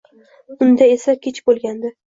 Unda 0.67 0.89
esa 0.95 1.15
kech 1.27 1.43
bo’lgandi. 1.51 1.97